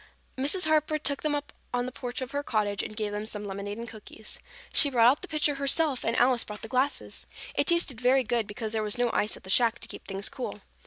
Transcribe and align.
Mrs. 0.35 0.65
Harper 0.65 0.97
took 0.97 1.21
them 1.21 1.35
up 1.35 1.53
on 1.71 1.85
the 1.85 1.91
porch 1.91 2.21
of 2.21 2.31
her 2.31 2.41
cottage 2.41 2.81
and 2.81 2.97
gave 2.97 3.11
them 3.11 3.27
some 3.27 3.45
lemonade 3.45 3.77
and 3.77 3.87
cookies. 3.87 4.39
She 4.73 4.89
brought 4.89 5.07
out 5.11 5.21
the 5.21 5.27
pitcher 5.27 5.53
herself 5.53 6.03
and 6.03 6.15
Alice 6.15 6.43
brought 6.43 6.63
the 6.63 6.67
glasses. 6.67 7.27
It 7.53 7.67
tasted 7.67 8.01
very 8.01 8.23
good 8.23 8.47
because 8.47 8.73
there 8.73 8.81
was 8.81 8.97
no 8.97 9.11
ice 9.13 9.37
at 9.37 9.43
the 9.43 9.51
shack 9.51 9.77
to 9.77 9.87
keep 9.87 10.07
things 10.07 10.27
cool. 10.27 10.61